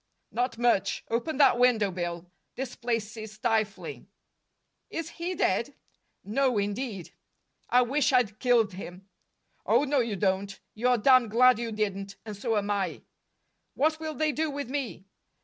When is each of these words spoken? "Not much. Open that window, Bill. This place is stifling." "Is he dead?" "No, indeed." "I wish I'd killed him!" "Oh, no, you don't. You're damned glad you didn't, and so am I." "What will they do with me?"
"Not 0.31 0.57
much. 0.57 1.03
Open 1.11 1.37
that 1.37 1.59
window, 1.59 1.91
Bill. 1.91 2.25
This 2.55 2.75
place 2.75 3.15
is 3.17 3.33
stifling." 3.33 4.07
"Is 4.89 5.09
he 5.11 5.35
dead?" 5.35 5.75
"No, 6.23 6.57
indeed." 6.57 7.11
"I 7.69 7.83
wish 7.83 8.11
I'd 8.11 8.39
killed 8.39 8.73
him!" 8.73 9.07
"Oh, 9.63 9.83
no, 9.83 9.99
you 9.99 10.15
don't. 10.15 10.59
You're 10.73 10.97
damned 10.97 11.29
glad 11.29 11.59
you 11.59 11.71
didn't, 11.71 12.15
and 12.25 12.35
so 12.35 12.57
am 12.57 12.71
I." 12.71 13.03
"What 13.75 13.99
will 13.99 14.15
they 14.15 14.31
do 14.31 14.49
with 14.49 14.71
me?" 14.71 15.05